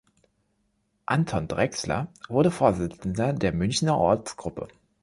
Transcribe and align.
Anton 1.05 1.47
Drexler 1.47 2.07
wurde 2.27 2.49
Vorsitzender 2.49 3.33
der 3.33 3.53
Münchener 3.53 3.99
Ortsgruppe. 3.99 4.67